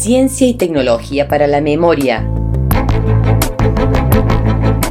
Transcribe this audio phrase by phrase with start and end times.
[0.00, 2.26] Ciencia y tecnología para la memoria.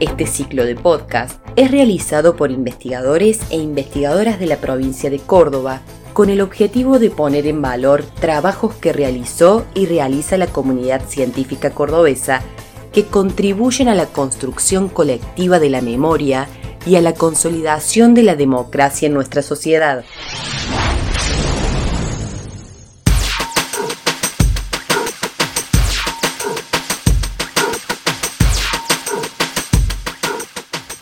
[0.00, 5.80] Este ciclo de podcast es realizado por investigadores e investigadoras de la provincia de Córdoba
[6.12, 11.70] con el objetivo de poner en valor trabajos que realizó y realiza la comunidad científica
[11.70, 12.42] cordobesa
[12.92, 16.48] que contribuyen a la construcción colectiva de la memoria
[16.84, 20.04] y a la consolidación de la democracia en nuestra sociedad.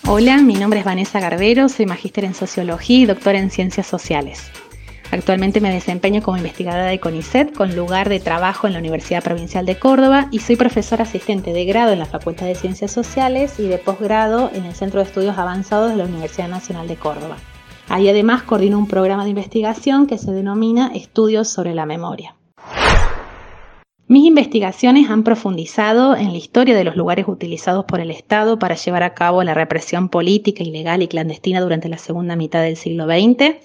[0.07, 4.51] Hola, mi nombre es Vanessa Garbero, soy magíster en Sociología y doctora en Ciencias Sociales.
[5.11, 9.65] Actualmente me desempeño como investigadora de CONICET con lugar de trabajo en la Universidad Provincial
[9.65, 13.67] de Córdoba y soy profesora asistente de grado en la Facultad de Ciencias Sociales y
[13.67, 17.39] de posgrado en el Centro de Estudios Avanzados de la Universidad Nacional de Córdoba.
[17.89, 22.35] Ahí además coordino un programa de investigación que se denomina Estudios sobre la Memoria.
[24.07, 28.75] Mis investigaciones han profundizado en la historia de los lugares utilizados por el Estado para
[28.75, 33.07] llevar a cabo la represión política, ilegal y clandestina durante la segunda mitad del siglo
[33.07, 33.57] XX,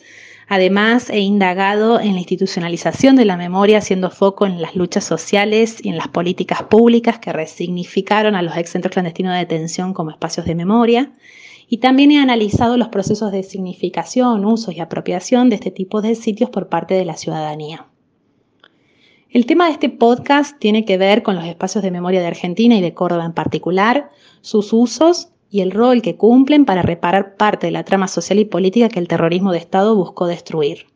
[0.51, 5.77] Además, he indagado en la institucionalización de la memoria, haciendo foco en las luchas sociales
[5.83, 10.09] y en las políticas públicas que resignificaron a los ex centros clandestinos de detención como
[10.09, 11.11] espacios de memoria.
[11.67, 16.15] Y también he analizado los procesos de significación, uso y apropiación de este tipo de
[16.15, 17.85] sitios por parte de la ciudadanía.
[19.31, 22.75] El tema de este podcast tiene que ver con los espacios de memoria de Argentina
[22.75, 24.09] y de Córdoba en particular,
[24.41, 28.45] sus usos y el rol que cumplen para reparar parte de la trama social y
[28.45, 30.87] política que el terrorismo de Estado buscó destruir.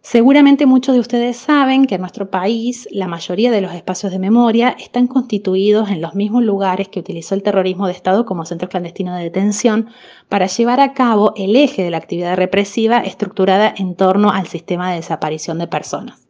[0.00, 4.18] Seguramente muchos de ustedes saben que en nuestro país la mayoría de los espacios de
[4.18, 8.68] memoria están constituidos en los mismos lugares que utilizó el terrorismo de Estado como centro
[8.68, 9.88] clandestino de detención
[10.28, 14.90] para llevar a cabo el eje de la actividad represiva estructurada en torno al sistema
[14.90, 16.29] de desaparición de personas.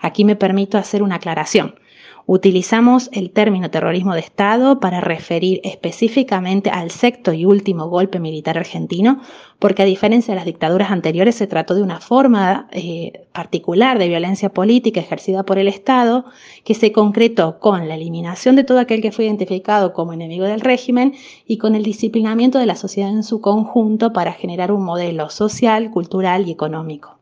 [0.00, 1.74] Aquí me permito hacer una aclaración.
[2.32, 8.56] Utilizamos el término terrorismo de Estado para referir específicamente al sexto y último golpe militar
[8.56, 9.20] argentino,
[9.58, 14.08] porque a diferencia de las dictaduras anteriores se trató de una forma eh, particular de
[14.08, 16.24] violencia política ejercida por el Estado
[16.64, 20.60] que se concretó con la eliminación de todo aquel que fue identificado como enemigo del
[20.60, 21.14] régimen
[21.46, 25.90] y con el disciplinamiento de la sociedad en su conjunto para generar un modelo social,
[25.90, 27.19] cultural y económico.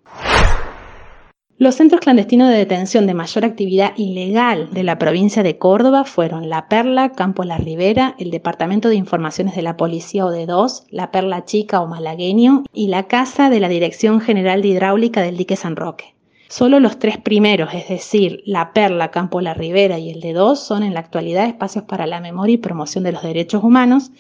[1.61, 6.49] Los centros clandestinos de detención de mayor actividad ilegal de la provincia de Córdoba fueron
[6.49, 11.45] La Perla, Campo La Ribera, el Departamento de Informaciones de la Policía OD2, La Perla
[11.47, 15.75] Chica o Malagueño y la Casa de la Dirección General de Hidráulica del Dique San
[15.75, 16.15] Roque.
[16.47, 20.85] Solo los tres primeros, es decir, La Perla, Campo La Ribera y el D2, son
[20.85, 24.13] en la actualidad espacios para la memoria y promoción de los derechos humanos.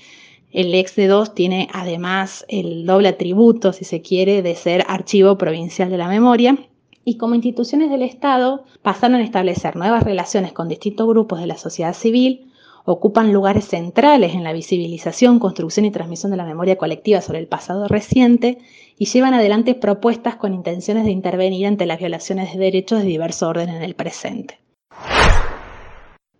[0.50, 5.88] El ex D2 tiene además el doble atributo, si se quiere, de ser archivo provincial
[5.88, 6.58] de la memoria
[7.08, 11.56] y como instituciones del Estado pasaron a establecer nuevas relaciones con distintos grupos de la
[11.56, 12.52] sociedad civil,
[12.84, 17.46] ocupan lugares centrales en la visibilización, construcción y transmisión de la memoria colectiva sobre el
[17.46, 18.58] pasado reciente
[18.98, 23.48] y llevan adelante propuestas con intenciones de intervenir ante las violaciones de derechos de diverso
[23.48, 24.58] orden en el presente.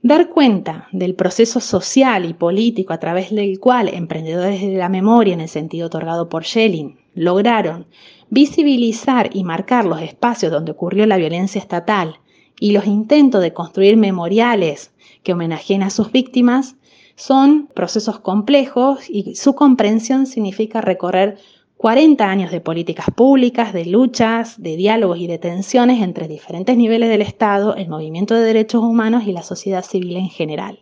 [0.09, 5.35] Dar cuenta del proceso social y político a través del cual emprendedores de la memoria,
[5.35, 7.85] en el sentido otorgado por Schelling, lograron
[8.31, 12.21] visibilizar y marcar los espacios donde ocurrió la violencia estatal
[12.59, 16.77] y los intentos de construir memoriales que homenajeen a sus víctimas
[17.15, 21.37] son procesos complejos y su comprensión significa recorrer
[21.79, 27.09] 40 años de políticas públicas, de luchas, de diálogos y de tensiones entre diferentes niveles
[27.09, 30.81] del Estado, el movimiento de derechos humanos y la sociedad civil en general.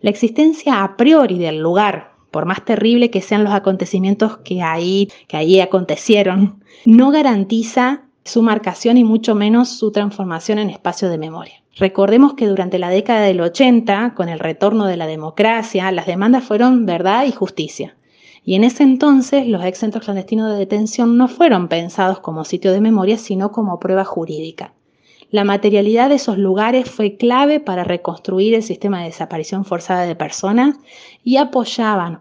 [0.00, 5.08] La existencia a priori del lugar por más terrible que sean los acontecimientos que ahí,
[5.26, 11.18] que ahí acontecieron, no garantiza su marcación y mucho menos su transformación en espacio de
[11.18, 11.54] memoria.
[11.76, 16.44] Recordemos que durante la década del 80, con el retorno de la democracia, las demandas
[16.44, 17.96] fueron verdad y justicia.
[18.44, 22.72] Y en ese entonces los ex centros clandestinos de detención no fueron pensados como sitio
[22.72, 24.72] de memoria, sino como prueba jurídica.
[25.30, 30.16] La materialidad de esos lugares fue clave para reconstruir el sistema de desaparición forzada de
[30.16, 30.76] personas
[31.22, 32.20] y apoyaban,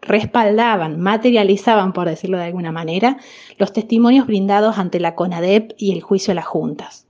[0.00, 3.18] respaldaban, materializaban, por decirlo de alguna manera,
[3.58, 7.05] los testimonios brindados ante la CONADEP y el juicio de las juntas.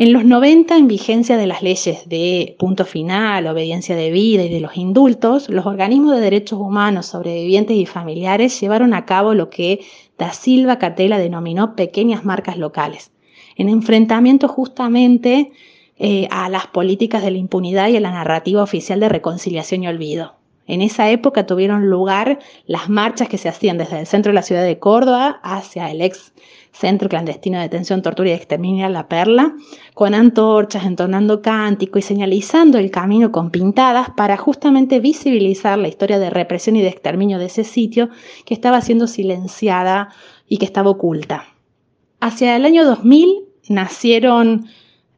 [0.00, 4.48] En los 90, en vigencia de las leyes de punto final, obediencia de vida y
[4.48, 9.50] de los indultos, los organismos de derechos humanos, sobrevivientes y familiares llevaron a cabo lo
[9.50, 9.80] que
[10.16, 13.10] Da Silva Catela denominó pequeñas marcas locales,
[13.56, 15.52] en enfrentamiento justamente
[15.98, 19.88] eh, a las políticas de la impunidad y a la narrativa oficial de reconciliación y
[19.88, 20.32] olvido.
[20.66, 24.42] En esa época tuvieron lugar las marchas que se hacían desde el centro de la
[24.42, 26.32] ciudad de Córdoba hacia el ex
[26.72, 29.54] Centro Clandestino de Detención, Tortura y Exterminio La Perla,
[29.94, 36.18] con antorchas, entonando cántico y señalizando el camino con pintadas para justamente visibilizar la historia
[36.18, 38.08] de represión y de exterminio de ese sitio
[38.44, 40.10] que estaba siendo silenciada
[40.48, 41.44] y que estaba oculta.
[42.20, 44.66] Hacia el año 2000 nacieron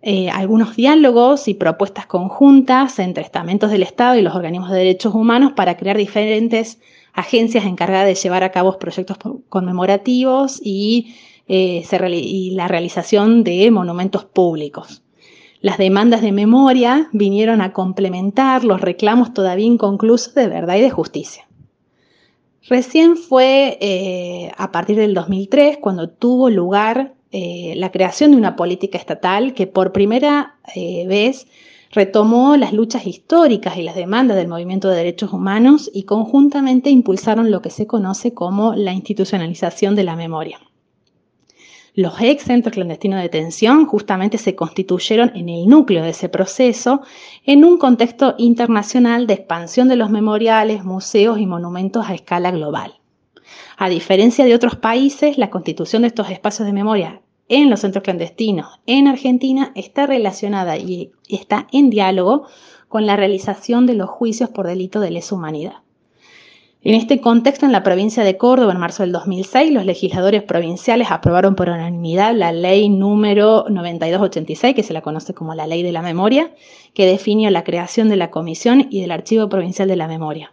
[0.03, 5.15] eh, algunos diálogos y propuestas conjuntas entre estamentos del Estado y los organismos de derechos
[5.15, 6.81] humanos para crear diferentes
[7.13, 9.19] agencias encargadas de llevar a cabo proyectos
[9.49, 11.15] conmemorativos y,
[11.55, 15.03] eh, y la realización de monumentos públicos.
[15.61, 20.89] Las demandas de memoria vinieron a complementar los reclamos todavía inconclusos de verdad y de
[20.89, 21.47] justicia.
[22.67, 28.57] Recién fue eh, a partir del 2003 cuando tuvo lugar eh, la creación de una
[28.57, 31.47] política estatal que por primera vez
[31.91, 37.51] retomó las luchas históricas y las demandas del movimiento de derechos humanos y conjuntamente impulsaron
[37.51, 40.59] lo que se conoce como la institucionalización de la memoria.
[41.95, 47.03] Los ex centros clandestinos de detención justamente se constituyeron en el núcleo de ese proceso
[47.45, 52.95] en un contexto internacional de expansión de los memoriales, museos y monumentos a escala global.
[53.77, 58.05] A diferencia de otros países, la constitución de estos espacios de memoria en los centros
[58.05, 62.47] clandestinos en Argentina está relacionada y está en diálogo
[62.89, 65.83] con la realización de los juicios por delito de lesa humanidad.
[66.85, 71.13] En este contexto, en la provincia de Córdoba, en marzo del 2006, los legisladores provinciales
[71.13, 75.93] aprobaron por unanimidad la ley número 9286, que se la conoce como la ley de
[75.93, 76.51] la memoria,
[76.93, 80.53] que definió la creación de la comisión y del archivo provincial de la memoria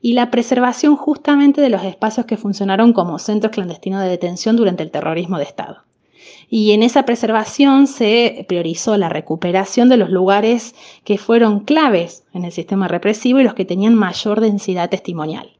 [0.00, 4.84] y la preservación justamente de los espacios que funcionaron como centros clandestinos de detención durante
[4.84, 5.82] el terrorismo de Estado.
[6.48, 12.44] Y en esa preservación se priorizó la recuperación de los lugares que fueron claves en
[12.44, 15.54] el sistema represivo y los que tenían mayor densidad testimonial.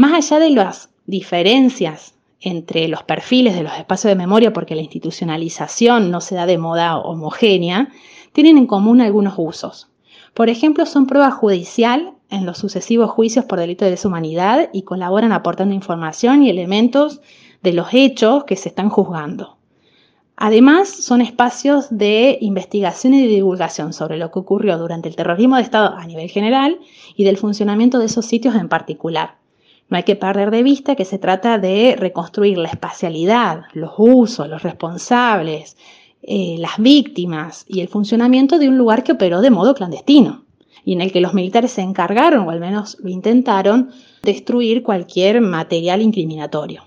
[0.00, 4.80] Más allá de las diferencias entre los perfiles de los espacios de memoria, porque la
[4.80, 7.90] institucionalización no se da de moda homogénea,
[8.32, 9.90] tienen en común algunos usos.
[10.32, 15.32] Por ejemplo, son prueba judicial en los sucesivos juicios por delito de deshumanidad y colaboran
[15.32, 17.20] aportando información y elementos
[17.62, 19.58] de los hechos que se están juzgando.
[20.34, 25.56] Además, son espacios de investigación y de divulgación sobre lo que ocurrió durante el terrorismo
[25.56, 26.78] de Estado a nivel general
[27.14, 29.39] y del funcionamiento de esos sitios en particular.
[29.90, 34.48] No hay que perder de vista que se trata de reconstruir la espacialidad, los usos,
[34.48, 35.76] los responsables,
[36.22, 40.44] eh, las víctimas y el funcionamiento de un lugar que operó de modo clandestino
[40.84, 43.90] y en el que los militares se encargaron, o al menos lo intentaron,
[44.22, 46.84] destruir cualquier material incriminatorio.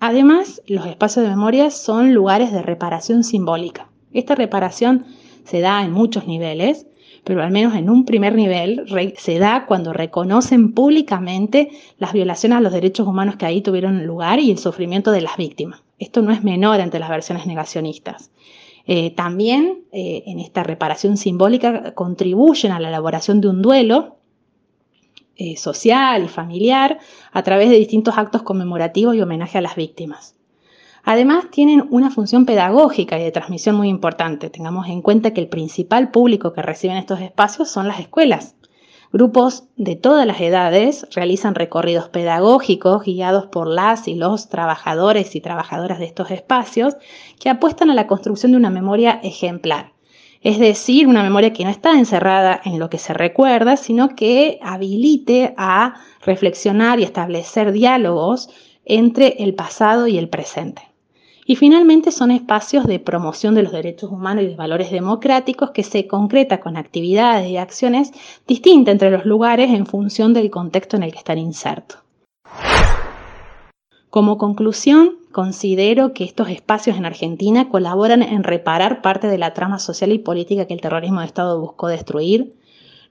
[0.00, 3.90] Además, los espacios de memoria son lugares de reparación simbólica.
[4.12, 5.06] Esta reparación
[5.44, 6.86] se da en muchos niveles,
[7.28, 8.86] pero al menos en un primer nivel
[9.18, 14.40] se da cuando reconocen públicamente las violaciones a los derechos humanos que ahí tuvieron lugar
[14.40, 15.82] y el sufrimiento de las víctimas.
[15.98, 18.30] Esto no es menor ante las versiones negacionistas.
[18.86, 24.16] Eh, también eh, en esta reparación simbólica contribuyen a la elaboración de un duelo
[25.36, 26.98] eh, social y familiar
[27.30, 30.37] a través de distintos actos conmemorativos y homenaje a las víctimas.
[31.10, 34.50] Además, tienen una función pedagógica y de transmisión muy importante.
[34.50, 38.56] Tengamos en cuenta que el principal público que reciben estos espacios son las escuelas.
[39.10, 45.40] Grupos de todas las edades realizan recorridos pedagógicos guiados por las y los trabajadores y
[45.40, 46.94] trabajadoras de estos espacios
[47.40, 49.94] que apuestan a la construcción de una memoria ejemplar
[50.42, 54.60] es decir, una memoria que no está encerrada en lo que se recuerda, sino que
[54.62, 58.48] habilite a reflexionar y establecer diálogos
[58.84, 60.87] entre el pasado y el presente.
[61.50, 65.82] Y finalmente son espacios de promoción de los derechos humanos y de valores democráticos que
[65.82, 68.12] se concreta con actividades y acciones
[68.46, 72.00] distintas entre los lugares en función del contexto en el que están insertos.
[74.10, 79.78] Como conclusión, considero que estos espacios en Argentina colaboran en reparar parte de la trama
[79.78, 82.56] social y política que el terrorismo de Estado buscó destruir,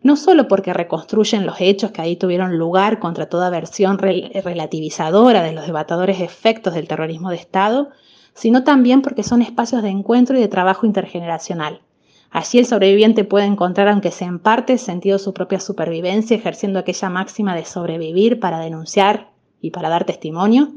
[0.04, 5.54] no solo porque reconstruyen los hechos que ahí tuvieron lugar contra toda versión relativizadora de
[5.54, 7.90] los debatadores efectos del terrorismo de Estado,
[8.38, 11.82] sino también porque son espacios de encuentro y de trabajo intergeneracional.
[12.30, 17.10] Allí el sobreviviente puede encontrar, aunque sea en parte, sentido su propia supervivencia, ejerciendo aquella
[17.10, 20.74] máxima de sobrevivir para denunciar y para dar testimonio,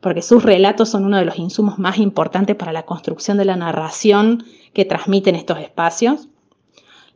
[0.00, 3.56] porque sus relatos son uno de los insumos más importantes para la construcción de la
[3.56, 6.28] narración que transmiten estos espacios.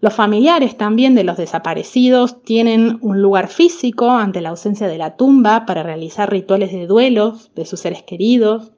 [0.02, 5.16] Los familiares también de los desaparecidos tienen un lugar físico ante la ausencia de la
[5.16, 8.72] tumba para realizar rituales de duelo de sus seres queridos.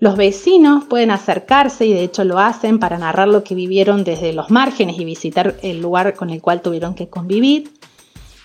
[0.00, 4.32] Los vecinos pueden acercarse y de hecho lo hacen para narrar lo que vivieron desde
[4.32, 7.70] los márgenes y visitar el lugar con el cual tuvieron que convivir.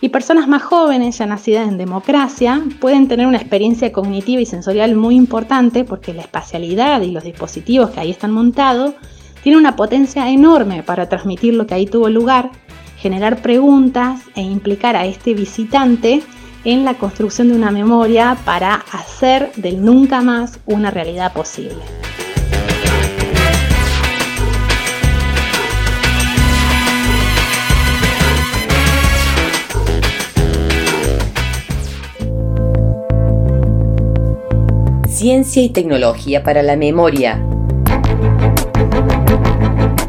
[0.02, 4.96] Y personas más jóvenes, ya nacidas en democracia, pueden tener una experiencia cognitiva y sensorial
[4.96, 8.94] muy importante porque la espacialidad y los dispositivos que ahí están montados
[9.42, 12.52] tienen una potencia enorme para transmitir lo que ahí tuvo lugar,
[12.98, 16.22] generar preguntas e implicar a este visitante
[16.66, 21.78] en la construcción de una memoria para hacer del nunca más una realidad posible.
[35.08, 37.42] Ciencia y tecnología para la memoria.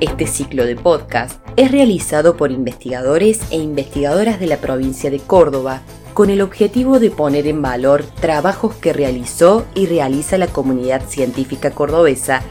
[0.00, 5.80] Este ciclo de podcast es realizado por investigadores e investigadoras de la provincia de Córdoba
[6.12, 11.70] con el objetivo de poner en valor trabajos que realizó y realiza la comunidad científica
[11.70, 12.42] cordobesa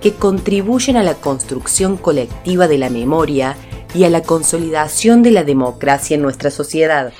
[0.00, 3.56] que contribuyen a la construcción colectiva de la memoria
[3.94, 7.12] y a la consolidación de la democracia en nuestra sociedad.